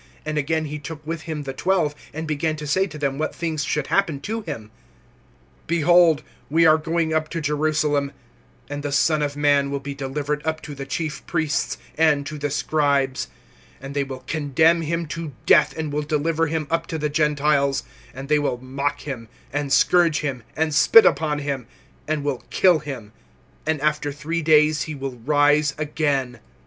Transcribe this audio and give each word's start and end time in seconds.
And 0.25 0.35
again 0.39 0.65
he 0.65 0.79
took 0.79 1.05
with 1.05 1.21
him 1.29 1.43
the 1.43 1.53
twelve, 1.53 1.93
and 2.11 2.25
began 2.27 2.55
to 2.55 2.65
say 2.65 2.87
to 2.87 2.97
them 2.97 3.19
what 3.19 3.35
things 3.35 3.63
should 3.63 3.85
happen 3.85 4.19
to 4.21 4.41
him: 4.41 4.71
(33)Behold, 5.67 6.21
we 6.49 6.65
are 6.65 6.79
going 6.79 7.13
up 7.13 7.29
to 7.29 7.39
Jerusalem; 7.39 8.11
and 8.67 8.81
the 8.81 8.91
Son 8.91 9.21
of 9.21 9.37
man 9.37 9.69
will 9.69 9.79
be 9.79 9.93
delivered 9.93 10.41
up 10.43 10.59
to 10.61 10.73
the 10.73 10.87
chief 10.87 11.23
priests, 11.27 11.77
and 11.99 12.25
to 12.25 12.39
the 12.39 12.49
scribes; 12.49 13.27
and 13.79 13.93
they 13.95 14.03
will 14.03 14.23
condemn 14.25 14.81
him 14.81 15.05
to 15.05 15.33
death 15.45 15.77
and 15.77 15.93
will 15.93 16.01
deliver 16.01 16.47
him 16.47 16.65
up 16.71 16.87
to 16.87 16.97
the 16.97 17.07
Gentiles; 17.07 17.83
(34)and 18.15 18.27
they 18.27 18.39
will 18.39 18.57
mock 18.57 19.01
him, 19.01 19.27
and 19.53 19.71
scourge 19.71 20.21
him, 20.21 20.41
and 20.55 20.73
spit 20.73 21.05
upon 21.05 21.37
him, 21.37 21.67
and 22.07 22.23
will 22.23 22.43
kill 22.49 22.79
him; 22.79 23.11
and 23.67 23.79
after 23.81 24.11
three 24.11 24.41
days 24.41 24.81
he 24.89 24.95
will 24.95 25.17
rise 25.19 25.75
again. 25.77 26.39